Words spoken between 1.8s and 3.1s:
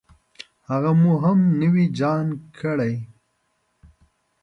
جان کړې.